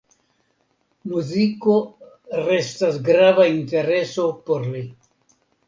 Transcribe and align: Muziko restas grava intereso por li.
Muziko 1.11 1.75
restas 2.49 2.99
grava 3.13 3.47
intereso 3.53 4.29
por 4.51 4.69
li. 4.75 4.85